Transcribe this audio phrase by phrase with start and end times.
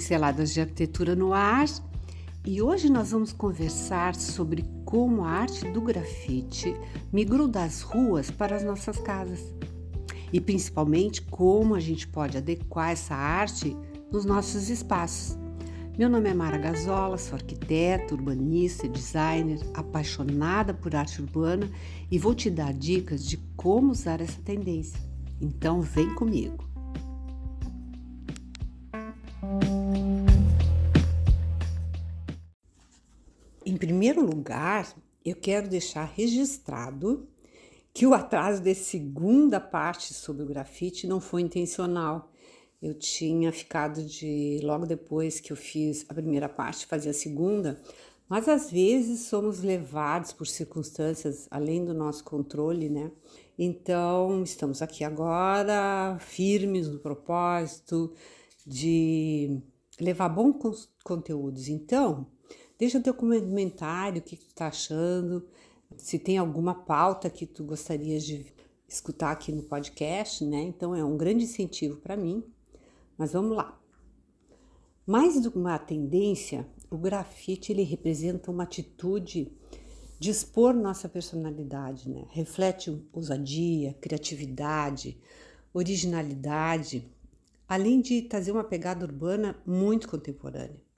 [0.00, 1.66] Pinceladas de Arquitetura no Ar
[2.46, 6.74] e hoje nós vamos conversar sobre como a arte do grafite
[7.12, 9.54] migrou das ruas para as nossas casas
[10.32, 13.76] e principalmente como a gente pode adequar essa arte
[14.10, 15.36] nos nossos espaços.
[15.98, 21.68] Meu nome é Mara Gazola, sou arquiteta, urbanista, designer, apaixonada por arte urbana
[22.10, 24.98] e vou te dar dicas de como usar essa tendência.
[25.38, 26.69] Então vem comigo!
[33.80, 34.94] Primeiro lugar,
[35.24, 37.26] eu quero deixar registrado
[37.94, 42.30] que o atraso da segunda parte sobre o grafite não foi intencional.
[42.80, 47.80] Eu tinha ficado de logo depois que eu fiz a primeira parte fazer a segunda,
[48.28, 53.10] mas às vezes somos levados por circunstâncias além do nosso controle, né?
[53.58, 58.12] Então, estamos aqui agora firmes no propósito
[58.66, 59.60] de
[59.98, 61.68] levar bons conteúdos.
[61.68, 62.26] Então,
[62.80, 65.46] Deixa o teu comentário, o que tu tá achando,
[65.98, 68.46] se tem alguma pauta que tu gostaria de
[68.88, 70.62] escutar aqui no podcast, né?
[70.62, 72.42] Então é um grande incentivo para mim.
[73.18, 73.78] Mas vamos lá.
[75.06, 79.52] Mais do que uma tendência, o grafite ele representa uma atitude
[80.18, 82.24] de expor nossa personalidade, né?
[82.30, 85.20] Reflete ousadia, criatividade,
[85.74, 87.12] originalidade,
[87.68, 90.89] além de trazer uma pegada urbana muito contemporânea.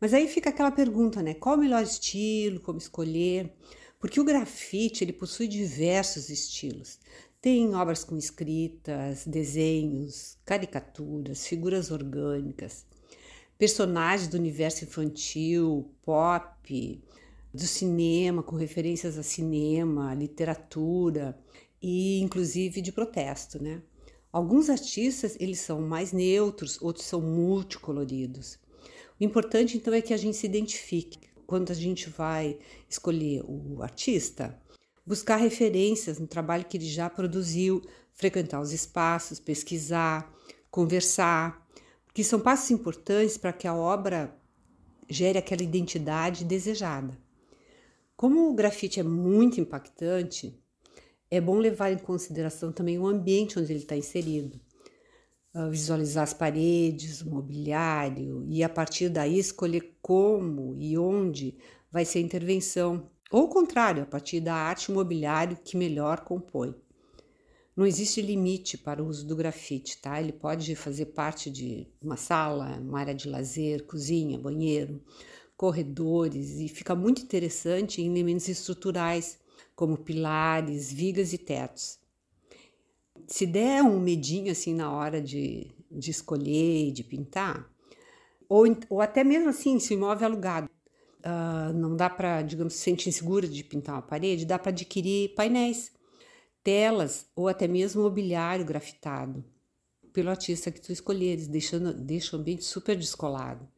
[0.00, 1.34] Mas aí fica aquela pergunta, né?
[1.34, 3.52] Qual o melhor estilo, como escolher?
[3.98, 7.00] Porque o grafite ele possui diversos estilos.
[7.40, 12.86] Tem obras com escritas, desenhos, caricaturas, figuras orgânicas,
[13.56, 17.02] personagens do universo infantil, pop,
[17.52, 21.38] do cinema, com referências a cinema, literatura
[21.82, 23.82] e inclusive de protesto, né?
[24.32, 28.58] Alguns artistas eles são mais neutros, outros são multicoloridos.
[29.20, 31.18] O importante então é que a gente se identifique.
[31.46, 32.58] Quando a gente vai
[32.88, 34.60] escolher o artista,
[35.04, 40.30] buscar referências no trabalho que ele já produziu, frequentar os espaços, pesquisar,
[40.70, 41.66] conversar,
[42.12, 44.36] que são passos importantes para que a obra
[45.08, 47.16] gere aquela identidade desejada.
[48.16, 50.60] Como o grafite é muito impactante,
[51.30, 54.60] é bom levar em consideração também o ambiente onde ele está inserido.
[55.70, 61.56] Visualizar as paredes, o mobiliário e a partir daí escolher como e onde
[61.90, 66.74] vai ser a intervenção, ou o contrário, a partir da arte mobiliário que melhor compõe.
[67.74, 70.20] Não existe limite para o uso do grafite, tá?
[70.20, 75.02] Ele pode fazer parte de uma sala, uma área de lazer, cozinha, banheiro,
[75.56, 79.38] corredores e fica muito interessante em elementos estruturais,
[79.74, 81.98] como pilares, vigas e tetos
[83.28, 87.70] se der um medinho assim na hora de, de escolher, de pintar,
[88.48, 90.70] ou, ou até mesmo assim, se o imóvel é alugado,
[91.18, 95.34] uh, não dá para, digamos, se sente insegura de pintar uma parede, dá para adquirir
[95.34, 95.92] painéis,
[96.64, 99.44] telas ou até mesmo mobiliário grafitado
[100.10, 103.68] pelo artista que tu escolheres, deixando deixa o ambiente super descolado.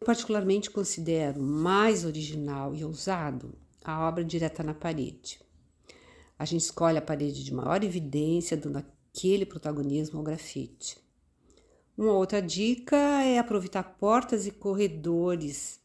[0.00, 5.40] Eu particularmente considero mais original e ousado a obra direta na parede.
[6.38, 10.96] A gente escolhe a parede de maior evidência, dando aquele protagonismo ao grafite.
[11.96, 15.80] Uma outra dica é aproveitar portas e corredores.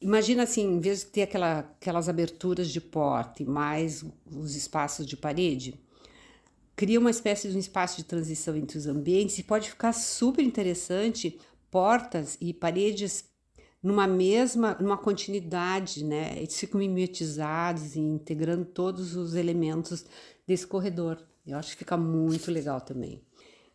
[0.00, 5.06] Imagina assim, em vez de ter aquela, aquelas aberturas de porta e mais os espaços
[5.06, 5.78] de parede,
[6.74, 10.42] cria uma espécie de um espaço de transição entre os ambientes e pode ficar super
[10.42, 11.38] interessante
[11.70, 13.31] portas e paredes
[13.82, 16.34] numa mesma, numa continuidade, né?
[16.36, 20.04] Eles ficam mimetizados e integrando todos os elementos
[20.46, 21.22] desse corredor.
[21.44, 23.24] Eu acho que fica muito legal também.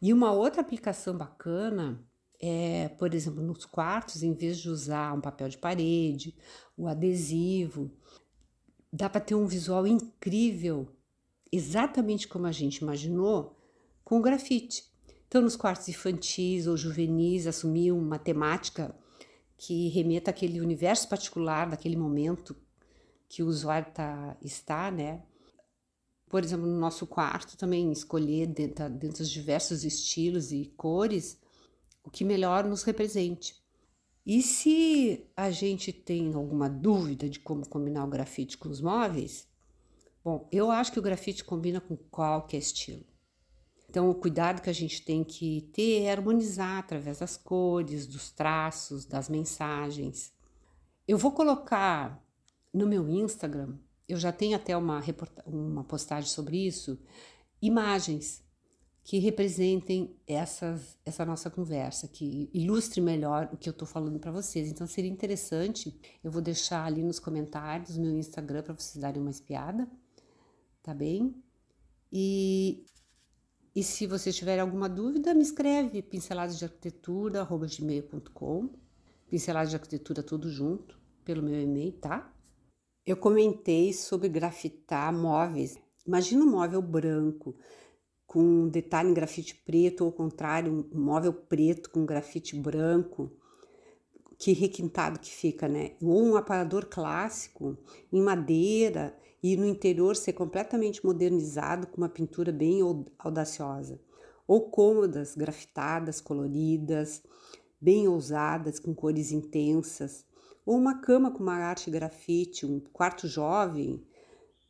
[0.01, 2.01] E uma outra aplicação bacana
[2.39, 6.35] é, por exemplo, nos quartos, em vez de usar um papel de parede,
[6.77, 7.91] o adesivo,
[8.93, 10.87] dá para ter um visual incrível,
[11.51, 13.57] exatamente como a gente imaginou,
[14.03, 14.83] com grafite.
[15.27, 18.95] Então, nos quartos infantis ou juvenis, assumir uma temática
[19.57, 22.55] que remeta àquele universo particular daquele momento
[23.27, 25.23] que o usuário tá, está, né?
[26.29, 31.39] Por exemplo, no nosso quarto também escolher dentro, dentro dos diversos estilos e cores
[32.03, 33.55] o que melhor nos represente.
[34.25, 39.47] E se a gente tem alguma dúvida de como combinar o grafite com os móveis,
[40.23, 43.05] bom, eu acho que o grafite combina com qualquer estilo.
[43.89, 48.29] Então, o cuidado que a gente tem que ter é harmonizar através das cores, dos
[48.31, 50.33] traços, das mensagens.
[51.07, 52.21] Eu vou colocar
[52.73, 55.01] no meu Instagram, eu já tenho até uma,
[55.45, 56.99] uma postagem sobre isso,
[57.61, 58.45] imagens
[59.03, 64.33] que representem essas, essa nossa conversa, que ilustre melhor o que eu estou falando para
[64.33, 64.69] vocês.
[64.69, 69.31] Então seria interessante, eu vou deixar ali nos comentários meu Instagram para vocês darem uma
[69.31, 69.87] espiada,
[70.83, 71.41] tá bem?
[72.11, 72.85] E,
[73.75, 78.69] e se vocês tiverem alguma dúvida, me escreve pinceladasdearquitetura.gmail.com
[79.29, 82.33] Pinceladas de arquitetura tudo junto, pelo meu e-mail, tá?
[83.05, 85.77] Eu comentei sobre grafitar móveis.
[86.05, 87.53] Imagina um móvel branco
[88.25, 93.29] com um detalhe em grafite preto, ou ao contrário, um móvel preto com grafite branco.
[94.37, 95.97] Que requintado que fica, né?
[96.01, 97.77] Ou um aparador clássico
[98.11, 102.79] em madeira e no interior ser completamente modernizado com uma pintura bem
[103.17, 103.99] audaciosa.
[104.47, 107.21] Ou cômodas grafitadas, coloridas,
[107.79, 110.25] bem ousadas, com cores intensas.
[110.65, 114.03] Ou uma cama com uma arte grafite, um quarto jovem,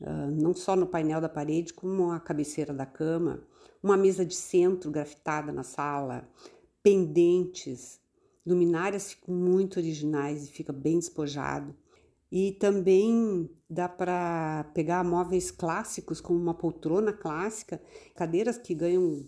[0.01, 3.43] uh, não só no painel da parede, como a cabeceira da cama,
[3.81, 6.27] uma mesa de centro grafitada na sala,
[6.83, 7.99] pendentes,
[8.45, 11.75] luminárias ficam muito originais e fica bem despojado.
[12.31, 17.81] E também dá para pegar móveis clássicos, como uma poltrona clássica,
[18.15, 19.25] cadeiras que ganham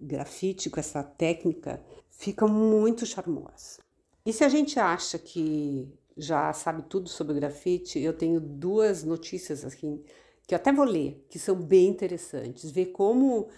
[0.00, 3.80] grafite com essa técnica, ficam muito charmosas.
[4.24, 9.64] E se a gente acha que já sabe tudo sobre grafite, eu tenho duas notícias
[9.64, 10.04] aqui
[10.46, 12.70] que eu até vou ler, que são bem interessantes.
[12.70, 13.48] Ver como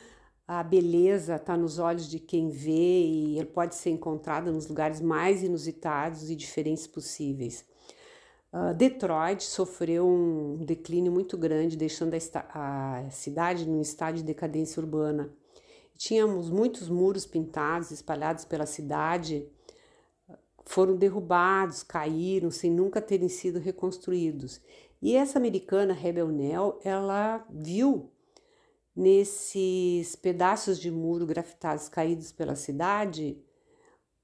[0.46, 5.00] a beleza está nos olhos de quem vê e ele pode ser encontrado nos lugares
[5.00, 7.64] mais inusitados e diferentes possíveis.
[8.52, 14.80] Uh, Detroit sofreu um declínio muito grande, deixando a, a cidade num estado de decadência
[14.80, 15.32] urbana.
[15.96, 19.46] Tínhamos muitos muros pintados espalhados pela cidade,
[20.64, 24.60] foram derrubados, caíram sem nunca terem sido reconstruídos.
[25.00, 28.10] E essa americana Rebel Nell, ela viu
[28.94, 33.40] nesses pedaços de muro grafitados caídos pela cidade,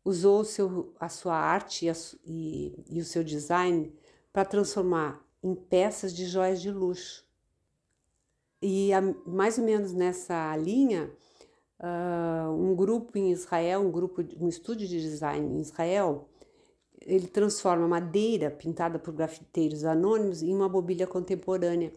[0.05, 1.94] usou seu, a sua arte e, a,
[2.25, 3.93] e, e o seu design
[4.36, 7.24] para transformar em peças de joias de luxo.
[8.60, 11.10] E a, mais ou menos nessa linha,
[11.80, 16.28] uh, um grupo em Israel, um grupo, um estúdio de design em Israel,
[17.00, 21.90] ele transforma madeira pintada por grafiteiros anônimos em uma mobília contemporânea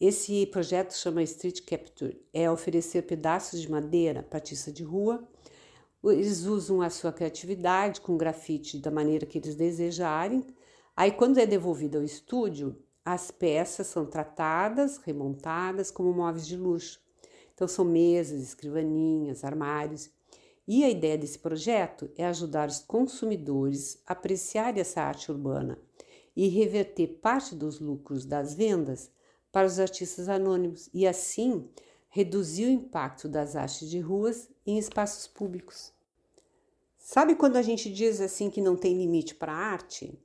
[0.00, 5.26] esse projeto chama Street Capture, é oferecer pedaços de madeira patista de rua.
[6.04, 10.44] Eles usam a sua criatividade com grafite da maneira que eles desejarem.
[10.96, 17.02] Aí, quando é devolvido ao estúdio, as peças são tratadas, remontadas como móveis de luxo.
[17.52, 20.10] Então, são mesas, escrivaninhas, armários.
[20.66, 25.78] E a ideia desse projeto é ajudar os consumidores a apreciar essa arte urbana
[26.34, 29.10] e reverter parte dos lucros das vendas
[29.52, 31.68] para os artistas anônimos e, assim,
[32.08, 35.92] reduzir o impacto das artes de ruas em espaços públicos.
[36.98, 40.18] Sabe quando a gente diz assim que não tem limite para a arte?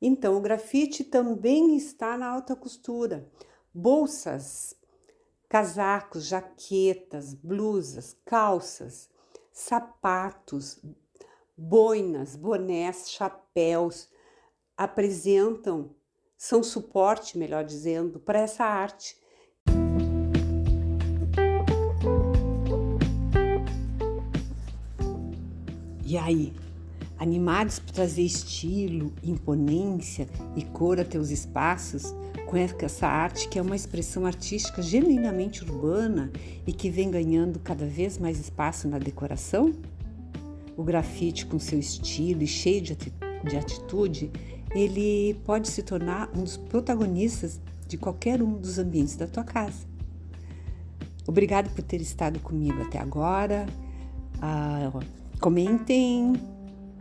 [0.00, 3.30] Então, o grafite também está na alta costura.
[3.72, 4.74] Bolsas,
[5.48, 9.08] casacos, jaquetas, blusas, calças,
[9.52, 10.80] sapatos,
[11.56, 14.08] boinas, bonés, chapéus
[14.76, 15.94] apresentam
[16.36, 19.16] são suporte, melhor dizendo, para essa arte.
[26.04, 26.54] E aí,
[27.18, 32.14] animados por trazer estilo, imponência e cor a teus espaços,
[32.46, 36.30] com essa arte que é uma expressão artística genuinamente urbana
[36.66, 39.72] e que vem ganhando cada vez mais espaço na decoração?
[40.76, 44.30] O grafite, com seu estilo e cheio de atitude,
[44.74, 49.86] ele pode se tornar um dos protagonistas de qualquer um dos ambientes da tua casa.
[51.26, 53.66] Obrigado por ter estado comigo até agora.
[54.40, 54.92] Ah,
[55.40, 56.34] comentem,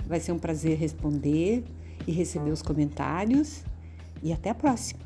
[0.08, 1.64] vai ser um prazer responder
[2.08, 3.64] e receber os comentários.
[4.24, 5.05] E até a próxima!